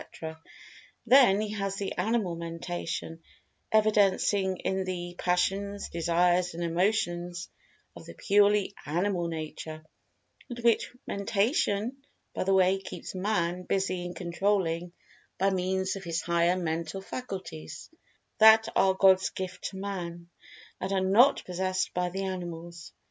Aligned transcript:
—then 1.05 1.39
he 1.39 1.49
has 1.51 1.75
the 1.75 1.91
animal 1.95 2.35
mentation 2.35 3.19
evidencing 3.71 4.57
in 4.57 4.83
the 4.83 5.13
passions, 5.19 5.89
desires, 5.89 6.55
and 6.55 6.63
emotions 6.63 7.49
of 7.95 8.03
the 8.07 8.15
purely 8.15 8.73
animal 8.87 9.27
nature, 9.27 9.85
and 10.49 10.57
which 10.61 10.91
mentation, 11.05 11.95
by 12.33 12.43
the 12.43 12.51
way, 12.53 12.79
keeps 12.79 13.13
Man 13.13 13.61
busy 13.61 14.03
in 14.03 14.15
controlling 14.15 14.91
by 15.37 15.51
means 15.51 15.95
of 15.95 16.03
his 16.03 16.23
higher 16.23 16.57
mental 16.57 17.01
faculties, 17.01 17.91
that 18.39 18.69
are 18.75 18.95
God's 18.95 19.29
gift 19.29 19.65
to 19.65 19.77
Man, 19.77 20.31
and 20.79 20.91
are 20.91 20.99
not 20.99 21.45
possessed 21.45 21.93
by 21.93 22.09
the 22.09 22.23
animals. 22.23 22.91